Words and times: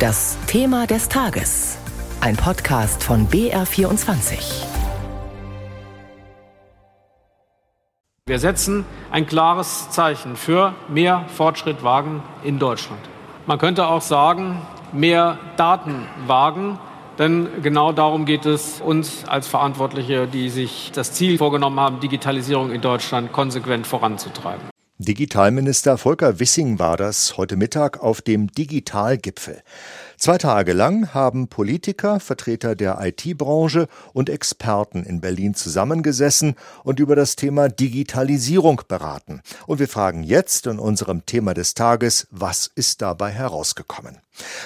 Das 0.00 0.38
Thema 0.46 0.86
des 0.86 1.10
Tages. 1.10 1.76
Ein 2.22 2.34
Podcast 2.34 3.04
von 3.04 3.28
BR24. 3.28 4.64
Wir 8.24 8.38
setzen 8.38 8.86
ein 9.10 9.26
klares 9.26 9.90
Zeichen 9.90 10.36
für 10.36 10.74
mehr 10.88 11.26
Fortschritt 11.28 11.84
wagen 11.84 12.22
in 12.42 12.58
Deutschland. 12.58 13.02
Man 13.44 13.58
könnte 13.58 13.88
auch 13.88 14.00
sagen, 14.00 14.62
mehr 14.90 15.38
Daten 15.58 16.06
wagen, 16.26 16.78
denn 17.18 17.50
genau 17.62 17.92
darum 17.92 18.24
geht 18.24 18.46
es 18.46 18.80
uns 18.80 19.28
als 19.28 19.48
Verantwortliche, 19.48 20.26
die 20.26 20.48
sich 20.48 20.92
das 20.94 21.12
Ziel 21.12 21.36
vorgenommen 21.36 21.78
haben, 21.78 22.00
Digitalisierung 22.00 22.70
in 22.70 22.80
Deutschland 22.80 23.32
konsequent 23.32 23.86
voranzutreiben. 23.86 24.70
Digitalminister 25.02 25.96
Volker 25.96 26.40
Wissing 26.40 26.78
war 26.78 26.98
das 26.98 27.38
heute 27.38 27.56
Mittag 27.56 28.02
auf 28.02 28.20
dem 28.20 28.48
Digitalgipfel. 28.52 29.62
Zwei 30.18 30.36
Tage 30.36 30.74
lang 30.74 31.14
haben 31.14 31.48
Politiker, 31.48 32.20
Vertreter 32.20 32.76
der 32.76 32.98
IT-Branche 33.00 33.88
und 34.12 34.28
Experten 34.28 35.02
in 35.02 35.22
Berlin 35.22 35.54
zusammengesessen 35.54 36.54
und 36.84 37.00
über 37.00 37.16
das 37.16 37.34
Thema 37.34 37.70
Digitalisierung 37.70 38.82
beraten. 38.88 39.40
Und 39.66 39.78
wir 39.78 39.88
fragen 39.88 40.22
jetzt 40.22 40.66
in 40.66 40.78
unserem 40.78 41.24
Thema 41.24 41.54
des 41.54 41.72
Tages, 41.72 42.26
was 42.30 42.66
ist 42.66 43.00
dabei 43.00 43.30
herausgekommen? 43.30 44.18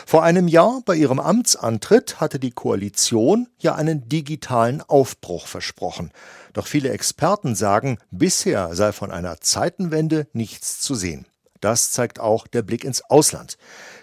Vor 0.06 0.24
einem 0.24 0.48
Jahr 0.48 0.82
bei 0.84 0.96
ihrem 0.96 1.20
Amtsantritt 1.20 2.20
hatte 2.20 2.40
die 2.40 2.50
Koalition 2.50 3.48
ja 3.58 3.74
einen 3.76 4.08
digitalen 4.08 4.82
Aufbruch 4.82 5.46
versprochen. 5.46 6.10
Doch 6.52 6.66
viele 6.66 6.90
Experten 6.90 7.54
sagen, 7.54 7.98
bisher 8.10 8.74
sei 8.74 8.92
von 8.92 9.10
einer 9.10 9.40
Zeitenwende 9.40 10.23
nichts 10.32 10.80
zu 10.80 10.94
sehen. 10.94 11.26
Das 11.60 11.92
zeigt 11.92 12.20
auch 12.20 12.46
der 12.46 12.62
Blick 12.62 12.84
ins 12.84 13.02
Ausland. 13.08 13.56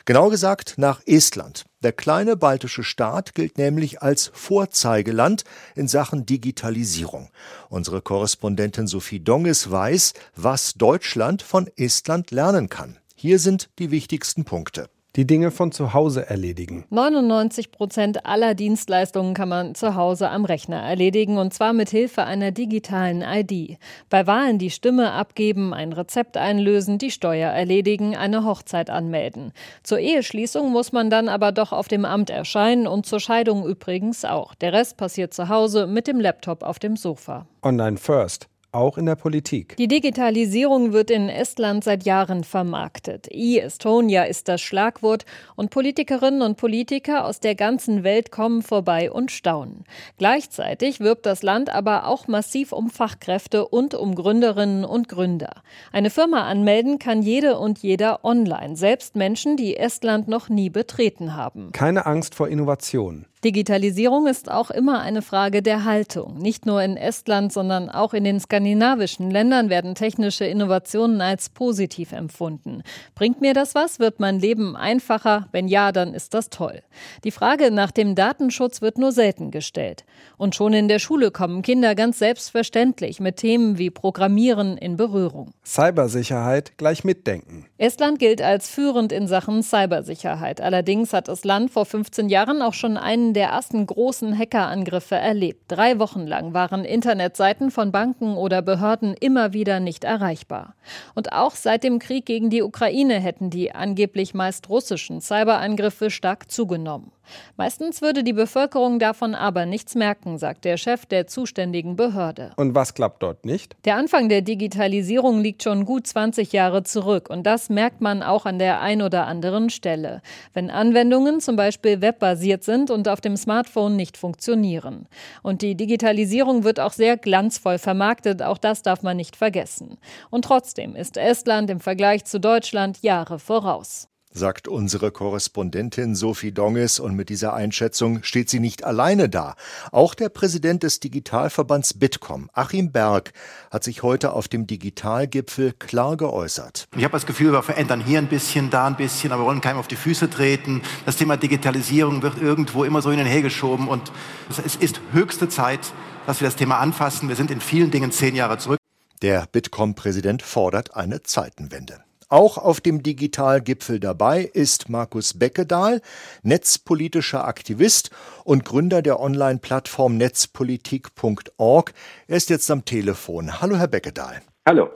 Genau 0.05 0.29
gesagt 0.29 0.75
nach 0.77 0.99
Estland. 1.05 1.65
Der 1.83 1.91
kleine 1.91 2.35
baltische 2.35 2.83
Staat 2.83 3.35
gilt 3.35 3.57
nämlich 3.57 4.01
als 4.01 4.31
Vorzeigeland 4.33 5.43
in 5.75 5.87
Sachen 5.87 6.25
Digitalisierung. 6.25 7.29
Unsere 7.69 8.01
Korrespondentin 8.01 8.87
Sophie 8.87 9.19
Donges 9.19 9.69
weiß, 9.69 10.13
was 10.35 10.73
Deutschland 10.73 11.43
von 11.43 11.69
Estland 11.75 12.31
lernen 12.31 12.67
kann. 12.67 12.97
Hier 13.15 13.37
sind 13.37 13.69
die 13.77 13.91
wichtigsten 13.91 14.43
Punkte 14.43 14.89
die 15.15 15.27
Dinge 15.27 15.51
von 15.51 15.71
zu 15.71 15.93
Hause 15.93 16.29
erledigen. 16.29 16.85
99 16.89 17.71
Prozent 17.71 18.25
aller 18.25 18.55
Dienstleistungen 18.55 19.33
kann 19.33 19.49
man 19.49 19.75
zu 19.75 19.95
Hause 19.95 20.29
am 20.29 20.45
Rechner 20.45 20.81
erledigen 20.81 21.37
und 21.37 21.53
zwar 21.53 21.73
mit 21.73 21.89
Hilfe 21.89 22.23
einer 22.23 22.51
digitalen 22.51 23.21
ID. 23.21 23.77
Bei 24.09 24.25
Wahlen 24.27 24.57
die 24.57 24.69
Stimme 24.69 25.11
abgeben, 25.11 25.73
ein 25.73 25.91
Rezept 25.93 26.37
einlösen, 26.37 26.97
die 26.97 27.11
Steuer 27.11 27.49
erledigen, 27.49 28.15
eine 28.15 28.45
Hochzeit 28.45 28.89
anmelden. 28.89 29.51
Zur 29.83 29.99
Eheschließung 29.99 30.71
muss 30.71 30.91
man 30.91 31.09
dann 31.09 31.27
aber 31.27 31.51
doch 31.51 31.71
auf 31.71 31.87
dem 31.87 32.05
Amt 32.05 32.29
erscheinen 32.29 32.87
und 32.87 33.05
zur 33.05 33.19
Scheidung 33.19 33.65
übrigens 33.65 34.23
auch. 34.23 34.55
Der 34.55 34.73
Rest 34.73 34.97
passiert 34.97 35.33
zu 35.33 35.49
Hause 35.49 35.87
mit 35.87 36.07
dem 36.07 36.19
Laptop 36.19 36.63
auf 36.63 36.79
dem 36.79 36.95
Sofa. 36.95 37.47
Online 37.63 37.97
First 37.97 38.50
auch 38.71 38.97
in 38.97 39.05
der 39.05 39.15
Politik. 39.15 39.75
Die 39.77 39.87
Digitalisierung 39.87 40.93
wird 40.93 41.11
in 41.11 41.29
Estland 41.29 41.83
seit 41.83 42.03
Jahren 42.03 42.43
vermarktet. 42.43 43.27
E-Estonia 43.29 44.23
ist 44.23 44.47
das 44.47 44.61
Schlagwort 44.61 45.25
und 45.55 45.69
Politikerinnen 45.69 46.41
und 46.41 46.57
Politiker 46.57 47.25
aus 47.25 47.39
der 47.39 47.55
ganzen 47.55 48.03
Welt 48.03 48.31
kommen 48.31 48.61
vorbei 48.61 49.11
und 49.11 49.31
staunen. 49.31 49.83
Gleichzeitig 50.17 50.99
wirbt 50.99 51.25
das 51.25 51.43
Land 51.43 51.69
aber 51.69 52.07
auch 52.07 52.27
massiv 52.27 52.71
um 52.71 52.89
Fachkräfte 52.89 53.67
und 53.67 53.93
um 53.93 54.15
Gründerinnen 54.15 54.85
und 54.85 55.09
Gründer. 55.09 55.61
Eine 55.91 56.09
Firma 56.09 56.43
anmelden 56.43 56.99
kann 56.99 57.21
jede 57.21 57.57
und 57.57 57.79
jeder 57.79 58.23
online, 58.23 58.75
selbst 58.75 59.15
Menschen, 59.15 59.57
die 59.57 59.77
Estland 59.77 60.27
noch 60.27 60.49
nie 60.49 60.69
betreten 60.69 61.35
haben. 61.35 61.71
Keine 61.71 62.05
Angst 62.05 62.35
vor 62.35 62.47
Innovation. 62.47 63.25
Digitalisierung 63.43 64.27
ist 64.27 64.51
auch 64.51 64.69
immer 64.69 65.01
eine 65.01 65.23
Frage 65.23 65.63
der 65.63 65.83
Haltung. 65.83 66.37
Nicht 66.37 66.67
nur 66.67 66.83
in 66.83 66.95
Estland, 66.95 67.51
sondern 67.51 67.89
auch 67.89 68.13
in 68.13 68.23
den 68.23 68.39
skandinavischen 68.39 69.31
Ländern 69.31 69.71
werden 69.71 69.95
technische 69.95 70.45
Innovationen 70.45 71.21
als 71.21 71.49
positiv 71.49 72.11
empfunden. 72.11 72.83
Bringt 73.15 73.41
mir 73.41 73.55
das 73.55 73.73
was? 73.73 73.97
Wird 73.97 74.19
mein 74.19 74.39
Leben 74.39 74.75
einfacher? 74.75 75.47
Wenn 75.51 75.67
ja, 75.67 75.91
dann 75.91 76.13
ist 76.13 76.35
das 76.35 76.51
toll. 76.51 76.83
Die 77.23 77.31
Frage 77.31 77.71
nach 77.71 77.89
dem 77.89 78.13
Datenschutz 78.13 78.83
wird 78.83 78.99
nur 78.99 79.11
selten 79.11 79.49
gestellt. 79.49 80.05
Und 80.37 80.53
schon 80.53 80.73
in 80.73 80.87
der 80.87 80.99
Schule 80.99 81.31
kommen 81.31 81.63
Kinder 81.63 81.95
ganz 81.95 82.19
selbstverständlich 82.19 83.19
mit 83.19 83.37
Themen 83.37 83.79
wie 83.79 83.89
Programmieren 83.89 84.77
in 84.77 84.97
Berührung. 84.97 85.51
Cybersicherheit 85.65 86.77
gleich 86.77 87.03
mitdenken. 87.03 87.65
Estland 87.79 88.19
gilt 88.19 88.43
als 88.43 88.69
führend 88.69 89.11
in 89.11 89.27
Sachen 89.27 89.63
Cybersicherheit. 89.63 90.61
Allerdings 90.61 91.11
hat 91.11 91.27
das 91.27 91.43
Land 91.43 91.71
vor 91.71 91.87
15 91.87 92.29
Jahren 92.29 92.61
auch 92.61 92.75
schon 92.75 92.97
einen 92.97 93.30
der 93.33 93.49
ersten 93.49 93.85
großen 93.85 94.37
Hackerangriffe 94.37 95.15
erlebt. 95.15 95.63
Drei 95.67 95.99
Wochen 95.99 96.27
lang 96.27 96.53
waren 96.53 96.85
Internetseiten 96.85 97.71
von 97.71 97.91
Banken 97.91 98.35
oder 98.35 98.61
Behörden 98.61 99.13
immer 99.19 99.53
wieder 99.53 99.79
nicht 99.79 100.03
erreichbar. 100.03 100.75
Und 101.15 101.33
auch 101.33 101.55
seit 101.55 101.83
dem 101.83 101.99
Krieg 101.99 102.25
gegen 102.25 102.49
die 102.49 102.61
Ukraine 102.61 103.19
hätten 103.19 103.49
die 103.49 103.73
angeblich 103.73 104.33
meist 104.33 104.69
russischen 104.69 105.21
Cyberangriffe 105.21 106.09
stark 106.09 106.51
zugenommen. 106.51 107.11
Meistens 107.57 108.01
würde 108.01 108.23
die 108.23 108.33
Bevölkerung 108.33 108.99
davon 108.99 109.35
aber 109.35 109.65
nichts 109.65 109.95
merken, 109.95 110.37
sagt 110.37 110.65
der 110.65 110.77
Chef 110.77 111.05
der 111.05 111.27
zuständigen 111.27 111.95
Behörde. 111.95 112.51
Und 112.57 112.75
was 112.75 112.93
klappt 112.93 113.23
dort 113.23 113.45
nicht? 113.45 113.75
Der 113.85 113.95
Anfang 113.95 114.29
der 114.29 114.41
Digitalisierung 114.41 115.41
liegt 115.41 115.63
schon 115.63 115.85
gut 115.85 116.07
20 116.07 116.51
Jahre 116.51 116.83
zurück 116.83 117.29
und 117.29 117.43
das 117.43 117.69
merkt 117.69 118.01
man 118.01 118.23
auch 118.23 118.45
an 118.45 118.59
der 118.59 118.81
ein 118.81 119.01
oder 119.01 119.27
anderen 119.27 119.69
Stelle. 119.69 120.21
Wenn 120.53 120.69
Anwendungen 120.69 121.39
zum 121.41 121.55
Beispiel 121.55 122.01
webbasiert 122.01 122.63
sind 122.63 122.91
und 122.91 123.07
auf 123.07 123.21
dem 123.21 123.37
Smartphone 123.37 123.95
nicht 123.95 124.17
funktionieren. 124.17 125.07
Und 125.43 125.61
die 125.61 125.75
Digitalisierung 125.75 126.63
wird 126.63 126.79
auch 126.79 126.93
sehr 126.93 127.17
glanzvoll 127.17 127.77
vermarktet, 127.77 128.41
auch 128.41 128.57
das 128.57 128.81
darf 128.81 129.03
man 129.03 129.17
nicht 129.17 129.35
vergessen. 129.35 129.97
Und 130.29 130.45
trotzdem 130.45 130.95
ist 130.95 131.17
Estland 131.17 131.69
im 131.69 131.79
Vergleich 131.79 132.25
zu 132.25 132.39
Deutschland 132.39 133.01
Jahre 133.01 133.39
voraus 133.39 134.10
sagt 134.33 134.67
unsere 134.67 135.11
Korrespondentin 135.11 136.15
Sophie 136.15 136.51
Donges, 136.51 136.99
und 136.99 137.15
mit 137.15 137.29
dieser 137.29 137.53
Einschätzung 137.53 138.23
steht 138.23 138.49
sie 138.49 138.59
nicht 138.59 138.83
alleine 138.83 139.29
da. 139.29 139.55
Auch 139.91 140.15
der 140.15 140.29
Präsident 140.29 140.83
des 140.83 140.99
Digitalverbands 140.99 141.95
Bitkom, 141.95 142.49
Achim 142.53 142.91
Berg, 142.91 143.33
hat 143.69 143.83
sich 143.83 144.03
heute 144.03 144.33
auf 144.33 144.47
dem 144.47 144.67
Digitalgipfel 144.67 145.73
klar 145.73 146.17
geäußert. 146.17 146.87
Ich 146.95 147.03
habe 147.03 147.13
das 147.13 147.25
Gefühl, 147.25 147.51
wir 147.51 147.63
verändern 147.63 148.01
hier 148.01 148.19
ein 148.19 148.27
bisschen, 148.27 148.69
da 148.69 148.87
ein 148.87 148.97
bisschen, 148.97 149.31
aber 149.31 149.43
wir 149.43 149.47
wollen 149.47 149.61
keinem 149.61 149.77
auf 149.77 149.87
die 149.87 149.95
Füße 149.95 150.29
treten. 150.29 150.81
Das 151.05 151.17
Thema 151.17 151.37
Digitalisierung 151.37 152.21
wird 152.21 152.41
irgendwo 152.41 152.83
immer 152.83 153.01
so 153.01 153.11
hin 153.11 153.19
und 153.19 153.25
her 153.25 153.41
geschoben 153.41 153.87
und 153.87 154.11
es 154.49 154.75
ist 154.75 155.01
höchste 155.11 155.49
Zeit, 155.49 155.93
dass 156.25 156.39
wir 156.39 156.47
das 156.47 156.55
Thema 156.55 156.79
anfassen. 156.79 157.29
Wir 157.29 157.35
sind 157.35 157.51
in 157.51 157.61
vielen 157.61 157.91
Dingen 157.91 158.11
zehn 158.11 158.35
Jahre 158.35 158.57
zurück. 158.57 158.77
Der 159.21 159.45
Bitkom-Präsident 159.51 160.41
fordert 160.41 160.95
eine 160.95 161.21
Zeitenwende. 161.21 162.03
Auch 162.31 162.57
auf 162.57 162.79
dem 162.79 163.03
Digitalgipfel 163.03 163.99
dabei 163.99 164.43
ist 164.43 164.87
Markus 164.87 165.33
Beckedahl, 165.33 166.01
netzpolitischer 166.43 167.45
Aktivist 167.45 168.09
und 168.45 168.63
Gründer 168.63 169.01
der 169.01 169.19
Online-Plattform 169.19 170.15
netzpolitik.org. 170.15 171.93
Er 172.27 172.37
ist 172.37 172.49
jetzt 172.49 172.71
am 172.71 172.85
Telefon. 172.85 173.59
Hallo, 173.59 173.75
Herr 173.75 173.89
Beckedahl. 173.89 174.41
Hallo. 174.65 174.91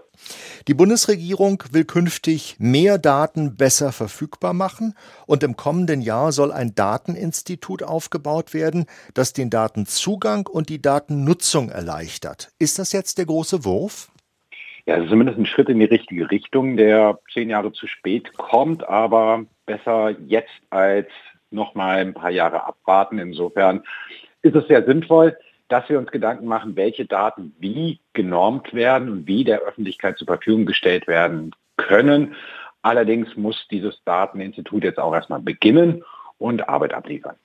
Die 0.70 0.74
Bundesregierung 0.74 1.62
will 1.72 1.84
künftig 1.84 2.56
mehr 2.58 2.98
Daten 2.98 3.58
besser 3.58 3.92
verfügbar 3.92 4.54
machen 4.54 4.94
und 5.26 5.44
im 5.44 5.58
kommenden 5.58 6.02
Jahr 6.02 6.32
soll 6.32 6.54
ein 6.54 6.74
Dateninstitut 6.74 7.84
aufgebaut 7.84 8.54
werden, 8.54 8.86
das 9.14 9.34
den 9.34 9.50
Datenzugang 9.50 10.48
und 10.48 10.70
die 10.70 10.82
Datennutzung 10.82 11.68
erleichtert. 11.68 12.54
Ist 12.60 12.80
das 12.80 12.94
jetzt 12.94 13.18
der 13.18 13.26
große 13.26 13.66
Wurf? 13.66 14.10
Ja, 14.86 14.98
es 14.98 15.06
ist 15.06 15.10
zumindest 15.10 15.40
ein 15.40 15.48
Schritt 15.48 15.70
in 15.70 15.80
die 15.80 15.86
richtige 15.86 16.30
Richtung, 16.30 16.78
der 16.78 17.20
zehn 17.34 17.50
Jahre 17.50 17.72
zu 17.72 17.88
spät 17.88 18.38
kommt, 18.38 18.88
aber 18.88 19.46
besser 19.66 20.16
jetzt 20.28 20.54
als 20.70 21.08
noch 21.50 21.74
mal 21.74 21.98
ein 21.98 22.14
paar 22.14 22.30
Jahre 22.30 22.66
abwarten. 22.66 23.18
Insofern 23.18 23.84
ist 24.44 24.56
es 24.56 24.68
sehr 24.68 24.86
sinnvoll, 24.86 25.36
dass 25.70 25.90
wir 25.90 25.98
uns 25.98 26.12
Gedanken 26.12 26.46
machen, 26.46 26.76
welche 26.76 27.06
Daten 27.06 27.56
wie 27.60 28.00
genormt 28.14 28.76
werden 28.76 29.10
und 29.10 29.28
wie 29.28 29.44
der 29.44 29.62
Öffentlichkeit 29.62 30.20
zur 30.20 30.28
Verfügung 30.28 30.68
gestellt 30.68 31.08
werden 31.08 31.52
können. 31.78 32.36
Allerdings 32.84 33.36
muss 33.36 33.68
dieses 33.72 34.04
Dateninstitut 34.04 34.84
jetzt 34.84 35.00
auch 35.00 35.16
erstmal 35.16 35.42
beginnen 35.42 36.04
und 36.38 36.68
Arbeit 36.68 36.94
abliefern. 36.94 37.36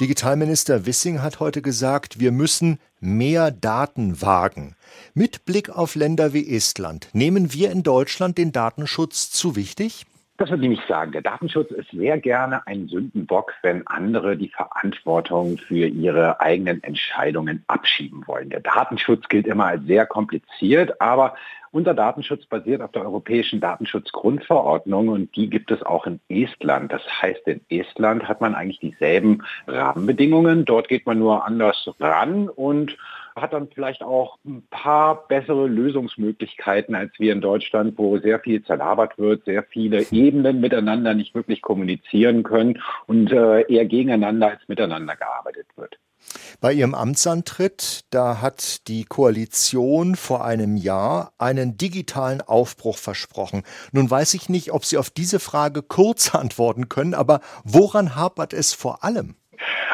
Digitalminister 0.00 0.86
Wissing 0.86 1.22
hat 1.22 1.40
heute 1.40 1.62
gesagt, 1.62 2.20
wir 2.20 2.32
müssen 2.32 2.78
mehr 3.00 3.50
Daten 3.50 4.22
wagen. 4.22 4.74
Mit 5.14 5.44
Blick 5.44 5.70
auf 5.70 5.94
Länder 5.94 6.32
wie 6.32 6.54
Estland, 6.54 7.08
nehmen 7.12 7.52
wir 7.52 7.70
in 7.70 7.82
Deutschland 7.82 8.38
den 8.38 8.52
Datenschutz 8.52 9.30
zu 9.30 9.56
wichtig? 9.56 10.06
Das 10.38 10.50
würde 10.50 10.62
ich 10.62 10.68
nicht 10.68 10.86
sagen. 10.86 11.10
Der 11.10 11.20
Datenschutz 11.20 11.72
ist 11.72 11.90
sehr 11.90 12.16
gerne 12.16 12.64
ein 12.64 12.86
Sündenbock, 12.86 13.52
wenn 13.62 13.84
andere 13.88 14.36
die 14.36 14.50
Verantwortung 14.50 15.58
für 15.58 15.88
ihre 15.88 16.40
eigenen 16.40 16.80
Entscheidungen 16.84 17.64
abschieben 17.66 18.22
wollen. 18.26 18.48
Der 18.48 18.60
Datenschutz 18.60 19.28
gilt 19.28 19.48
immer 19.48 19.66
als 19.66 19.84
sehr 19.86 20.06
kompliziert, 20.06 21.00
aber 21.00 21.34
unser 21.72 21.92
Datenschutz 21.92 22.46
basiert 22.46 22.82
auf 22.82 22.92
der 22.92 23.02
Europäischen 23.02 23.60
Datenschutzgrundverordnung 23.60 25.08
und 25.08 25.34
die 25.34 25.50
gibt 25.50 25.72
es 25.72 25.82
auch 25.82 26.06
in 26.06 26.20
Estland. 26.28 26.92
Das 26.92 27.02
heißt, 27.20 27.46
in 27.48 27.60
Estland 27.68 28.28
hat 28.28 28.40
man 28.40 28.54
eigentlich 28.54 28.78
dieselben 28.78 29.42
Rahmenbedingungen. 29.66 30.64
Dort 30.64 30.86
geht 30.86 31.04
man 31.04 31.18
nur 31.18 31.44
anders 31.44 31.90
ran 31.98 32.48
und 32.48 32.96
hat 33.40 33.52
dann 33.52 33.68
vielleicht 33.68 34.02
auch 34.02 34.38
ein 34.44 34.66
paar 34.70 35.26
bessere 35.28 35.66
Lösungsmöglichkeiten 35.66 36.94
als 36.94 37.12
wir 37.18 37.32
in 37.32 37.40
Deutschland, 37.40 37.96
wo 37.96 38.18
sehr 38.18 38.40
viel 38.40 38.62
zerlabert 38.64 39.18
wird, 39.18 39.44
sehr 39.44 39.62
viele 39.62 40.06
Ebenen 40.10 40.60
miteinander 40.60 41.14
nicht 41.14 41.34
wirklich 41.34 41.62
kommunizieren 41.62 42.42
können 42.42 42.80
und 43.06 43.32
äh, 43.32 43.62
eher 43.62 43.86
gegeneinander 43.86 44.48
als 44.50 44.60
miteinander 44.68 45.16
gearbeitet 45.16 45.66
wird. 45.76 45.98
Bei 46.60 46.72
ihrem 46.72 46.94
Amtsantritt, 46.94 48.04
da 48.10 48.40
hat 48.40 48.88
die 48.88 49.04
Koalition 49.04 50.16
vor 50.16 50.44
einem 50.44 50.76
Jahr 50.76 51.32
einen 51.38 51.76
digitalen 51.76 52.40
Aufbruch 52.40 52.98
versprochen. 52.98 53.62
Nun 53.92 54.10
weiß 54.10 54.34
ich 54.34 54.48
nicht, 54.48 54.72
ob 54.72 54.84
Sie 54.84 54.98
auf 54.98 55.10
diese 55.10 55.38
Frage 55.38 55.82
kurz 55.82 56.34
antworten 56.34 56.88
können, 56.88 57.14
aber 57.14 57.40
woran 57.64 58.16
hapert 58.16 58.52
es 58.52 58.72
vor 58.72 59.04
allem? 59.04 59.36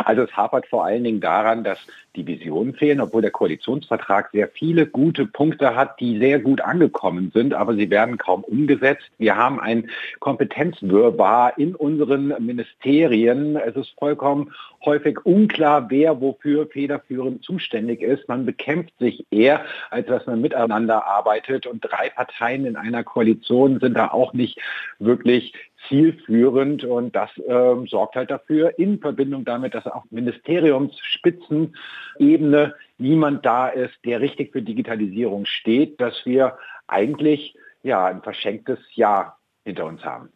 Also 0.05 0.23
es 0.23 0.37
hapert 0.37 0.67
vor 0.67 0.85
allen 0.85 1.05
Dingen 1.05 1.21
daran, 1.21 1.65
dass 1.65 1.79
die 2.17 2.27
Visionen 2.27 2.75
fehlen, 2.75 3.01
obwohl 3.01 3.23
der 3.23 3.31
Koalitionsvertrag 3.31 4.31
sehr 4.33 4.49
viele 4.49 4.87
gute 4.87 5.27
Punkte 5.27 5.75
hat, 5.75 5.99
die 6.01 6.19
sehr 6.19 6.39
gut 6.39 6.61
angekommen 6.61 7.33
sind, 7.35 7.55
aber 7.55 7.75
sie 7.75 7.91
werden 7.91 8.19
kaum 8.19 8.45
umgesetzt. 8.45 9.11
Wir 9.19 9.37
haben 9.37 9.59
ein 9.61 9.91
Kompetenzwirrwarr 10.21 11.59
in 11.59 11.75
unseren 11.75 12.29
Ministerien. 12.45 13.57
Es 13.57 13.75
ist 13.77 13.95
vollkommen 13.99 14.53
häufig 14.85 15.25
unklar, 15.25 15.91
wer 15.91 16.21
wofür 16.21 16.67
federführend 16.67 17.43
zuständig 17.43 18.01
ist. 18.01 18.29
Man 18.29 18.47
bekämpft 18.47 18.97
sich 18.99 19.27
eher, 19.31 19.65
als 19.91 20.07
dass 20.07 20.27
man 20.27 20.41
miteinander 20.41 21.07
arbeitet. 21.07 21.67
Und 21.67 21.81
drei 21.81 22.11
Parteien 22.11 22.67
in 22.67 22.77
einer 22.77 23.03
Koalition 23.03 23.81
sind 23.81 23.95
da 23.95 24.09
auch 24.09 24.35
nicht 24.35 24.59
wirklich 24.99 25.53
zielführend 25.89 26.85
und 26.85 27.15
das 27.15 27.31
äh, 27.39 27.75
sorgt 27.87 28.17
halt 28.17 28.31
dafür, 28.31 28.79
in 28.79 29.01
Verbindung 29.01 29.45
damit, 29.45 29.75
dass 29.75 29.87
auch 29.87 30.05
Ministeriumsspitzenebene 30.11 32.75
niemand 32.99 33.45
da 33.45 33.69
ist, 33.69 33.95
der 34.05 34.21
richtig 34.21 34.53
für 34.53 34.63
Digitalisierung 34.63 35.47
steht, 35.47 36.01
dass 36.01 36.15
wir 36.25 36.57
eigentlich 36.87 37.57
ja 37.83 38.07
ein 38.07 38.23
verschenktes 38.23 38.79
Jahr 38.95 39.39
hinter 39.65 39.87
uns 39.87 40.05
haben. 40.05 40.29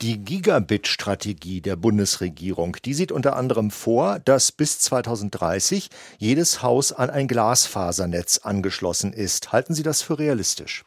Die 0.00 0.24
Gigabit-Strategie 0.24 1.60
der 1.60 1.76
Bundesregierung, 1.76 2.76
die 2.84 2.94
sieht 2.94 3.10
unter 3.10 3.36
anderem 3.36 3.70
vor, 3.70 4.20
dass 4.20 4.52
bis 4.52 4.78
2030 4.78 5.90
jedes 6.18 6.62
Haus 6.62 6.92
an 6.92 7.10
ein 7.10 7.26
Glasfasernetz 7.26 8.38
angeschlossen 8.38 9.12
ist. 9.12 9.52
Halten 9.52 9.74
Sie 9.74 9.82
das 9.82 10.02
für 10.02 10.18
realistisch? 10.18 10.84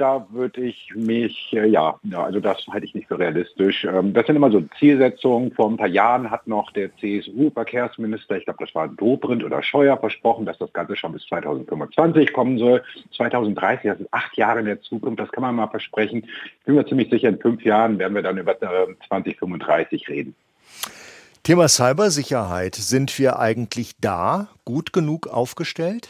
Da 0.00 0.26
würde 0.30 0.62
ich 0.62 0.90
mich, 0.94 1.52
äh, 1.52 1.66
ja, 1.66 1.98
also 2.14 2.40
das 2.40 2.66
halte 2.68 2.86
ich 2.86 2.94
nicht 2.94 3.08
für 3.08 3.18
realistisch. 3.18 3.84
Ähm, 3.84 4.14
das 4.14 4.26
sind 4.26 4.36
immer 4.36 4.50
so 4.50 4.62
Zielsetzungen. 4.78 5.52
Vor 5.52 5.70
ein 5.70 5.76
paar 5.76 5.88
Jahren 5.88 6.30
hat 6.30 6.46
noch 6.46 6.72
der 6.72 6.90
CSU-Verkehrsminister, 6.96 8.38
ich 8.38 8.44
glaube, 8.44 8.64
das 8.64 8.74
war 8.74 8.88
Dobrindt 8.88 9.44
oder 9.44 9.62
Scheuer, 9.62 9.98
versprochen, 9.98 10.46
dass 10.46 10.58
das 10.58 10.72
Ganze 10.72 10.96
schon 10.96 11.12
bis 11.12 11.26
2025 11.26 12.32
kommen 12.32 12.58
soll. 12.58 12.82
2030, 13.14 13.90
das 13.90 13.98
sind 13.98 14.08
acht 14.12 14.36
Jahre 14.36 14.60
in 14.60 14.66
der 14.66 14.80
Zukunft, 14.80 15.20
das 15.20 15.30
kann 15.32 15.42
man 15.42 15.54
mal 15.54 15.68
versprechen. 15.68 16.24
Ich 16.24 16.64
bin 16.64 16.76
mir 16.76 16.86
ziemlich 16.86 17.10
sicher, 17.10 17.28
in 17.28 17.38
fünf 17.38 17.62
Jahren 17.62 17.98
werden 17.98 18.14
wir 18.14 18.22
dann 18.22 18.38
über 18.38 18.58
2035 18.58 20.08
äh, 20.08 20.12
reden. 20.12 20.34
Thema 21.42 21.68
Cybersicherheit. 21.68 22.74
Sind 22.74 23.18
wir 23.18 23.38
eigentlich 23.38 23.92
da 24.00 24.48
gut 24.64 24.92
genug 24.92 25.26
aufgestellt? 25.26 26.08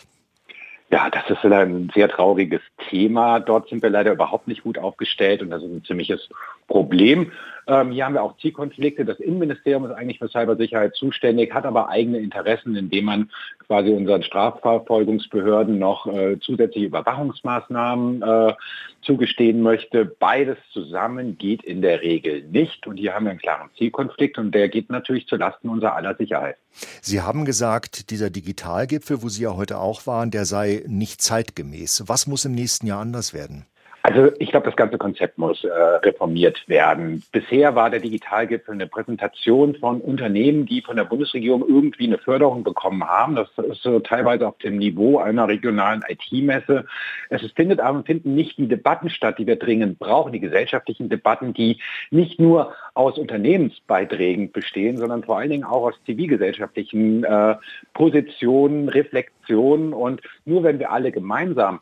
Ja, 0.92 1.08
das 1.08 1.22
ist 1.30 1.44
ein 1.44 1.90
sehr 1.94 2.08
trauriges 2.08 2.62
Thema. 2.88 3.38
Dort 3.38 3.68
sind 3.68 3.80
wir 3.80 3.90
leider 3.90 4.12
überhaupt 4.12 4.48
nicht 4.48 4.64
gut 4.64 4.76
aufgestellt 4.76 5.40
und 5.40 5.50
das 5.50 5.62
ist 5.62 5.70
ein 5.70 5.84
ziemliches 5.84 6.28
Problem. 6.66 7.30
Ähm, 7.68 7.92
hier 7.92 8.04
haben 8.04 8.14
wir 8.14 8.22
auch 8.24 8.36
Zielkonflikte. 8.38 9.04
Das 9.04 9.20
Innenministerium 9.20 9.84
ist 9.84 9.92
eigentlich 9.92 10.18
für 10.18 10.28
Cybersicherheit 10.28 10.96
zuständig, 10.96 11.54
hat 11.54 11.64
aber 11.64 11.88
eigene 11.88 12.18
Interessen, 12.18 12.74
indem 12.74 13.04
man 13.04 13.30
quasi 13.66 13.90
unseren 13.90 14.24
Strafverfolgungsbehörden 14.24 15.78
noch 15.78 16.08
äh, 16.08 16.40
zusätzliche 16.40 16.86
Überwachungsmaßnahmen 16.86 18.22
äh, 18.22 18.54
zugestehen 19.02 19.62
möchte. 19.62 20.04
Beides 20.04 20.58
zusammen 20.72 21.38
geht 21.38 21.62
in 21.62 21.82
der 21.82 22.02
Regel 22.02 22.42
nicht. 22.42 22.88
Und 22.88 22.96
hier 22.96 23.14
haben 23.14 23.26
wir 23.26 23.30
einen 23.30 23.40
klaren 23.40 23.70
Zielkonflikt 23.78 24.38
und 24.38 24.52
der 24.52 24.68
geht 24.68 24.90
natürlich 24.90 25.28
zulasten 25.28 25.70
unserer 25.70 25.94
aller 25.94 26.16
Sicherheit. 26.16 26.56
Sie 27.00 27.20
haben 27.20 27.44
gesagt, 27.44 28.10
dieser 28.10 28.30
Digitalgipfel, 28.30 29.22
wo 29.22 29.28
Sie 29.28 29.42
ja 29.42 29.56
heute 29.56 29.78
auch 29.78 30.06
waren, 30.06 30.30
der 30.30 30.44
sei 30.44 30.79
nicht 30.86 31.22
zeitgemäß. 31.22 32.04
Was 32.06 32.26
muss 32.26 32.44
im 32.44 32.52
nächsten 32.52 32.86
Jahr 32.86 33.00
anders 33.00 33.32
werden? 33.32 33.66
Also 34.02 34.32
ich 34.38 34.50
glaube, 34.50 34.64
das 34.64 34.76
ganze 34.76 34.96
Konzept 34.96 35.36
muss 35.36 35.62
äh, 35.62 35.68
reformiert 35.68 36.66
werden. 36.68 37.22
Bisher 37.32 37.74
war 37.74 37.90
der 37.90 38.00
Digitalgipfel 38.00 38.72
eine 38.74 38.86
Präsentation 38.86 39.74
von 39.74 40.00
Unternehmen, 40.00 40.64
die 40.64 40.80
von 40.80 40.96
der 40.96 41.04
Bundesregierung 41.04 41.64
irgendwie 41.68 42.06
eine 42.06 42.16
Förderung 42.16 42.64
bekommen 42.64 43.04
haben. 43.04 43.36
Das 43.36 43.48
ist 43.58 43.82
so 43.82 44.00
teilweise 44.00 44.48
auf 44.48 44.56
dem 44.58 44.78
Niveau 44.78 45.18
einer 45.18 45.48
regionalen 45.48 46.02
IT-Messe. 46.08 46.86
Es 47.28 47.42
findet 47.52 47.80
aber 47.80 48.02
finden 48.04 48.34
nicht 48.34 48.56
die 48.56 48.68
Debatten 48.68 49.10
statt, 49.10 49.38
die 49.38 49.46
wir 49.46 49.56
dringend 49.56 49.98
brauchen, 49.98 50.32
die 50.32 50.40
gesellschaftlichen 50.40 51.10
Debatten, 51.10 51.52
die 51.52 51.78
nicht 52.10 52.40
nur 52.40 52.72
aus 52.94 53.18
Unternehmensbeiträgen 53.18 54.50
bestehen, 54.50 54.96
sondern 54.96 55.24
vor 55.24 55.38
allen 55.38 55.50
Dingen 55.50 55.64
auch 55.64 55.88
aus 55.88 55.94
zivilgesellschaftlichen 56.06 57.24
äh, 57.24 57.56
Positionen, 57.92 58.88
Reflexionen. 58.88 59.92
Und 59.92 60.22
nur 60.46 60.62
wenn 60.62 60.78
wir 60.78 60.90
alle 60.90 61.12
gemeinsam 61.12 61.80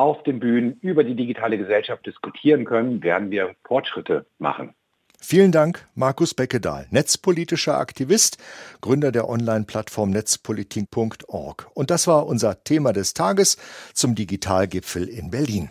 auf 0.00 0.22
den 0.22 0.40
Bühnen 0.40 0.78
über 0.80 1.04
die 1.04 1.14
digitale 1.14 1.58
Gesellschaft 1.58 2.06
diskutieren 2.06 2.64
können, 2.64 3.02
werden 3.02 3.30
wir 3.30 3.54
Fortschritte 3.64 4.24
machen. 4.38 4.74
Vielen 5.22 5.52
Dank, 5.52 5.86
Markus 5.94 6.32
Beckedahl, 6.32 6.86
netzpolitischer 6.90 7.78
Aktivist, 7.78 8.38
Gründer 8.80 9.12
der 9.12 9.28
Online-Plattform 9.28 10.08
netzpolitik.org. 10.10 11.70
Und 11.74 11.90
das 11.90 12.06
war 12.06 12.26
unser 12.26 12.64
Thema 12.64 12.94
des 12.94 13.12
Tages 13.12 13.58
zum 13.92 14.14
Digitalgipfel 14.14 15.06
in 15.06 15.30
Berlin. 15.30 15.70